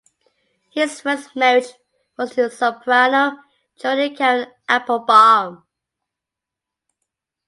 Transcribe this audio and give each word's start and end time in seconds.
His 0.71 0.99
first 0.99 1.35
marriage 1.35 1.73
was 2.17 2.31
to 2.33 2.49
soprano 2.49 3.37
Jody 3.79 4.15
Karin 4.15 4.51
Applebaum. 4.67 5.63